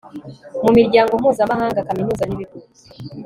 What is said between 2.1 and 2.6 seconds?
n ibigo